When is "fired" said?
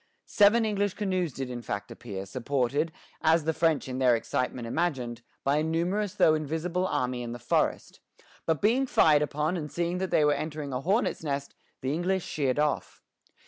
8.87-9.21